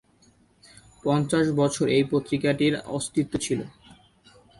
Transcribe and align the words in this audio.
পঞ্চাশ 1.03 1.45
বছর 1.59 1.85
এই 1.97 2.03
পত্রিকাটির 2.11 2.73
অস্তিত্ব 2.97 3.33
ছিল। 3.37 3.59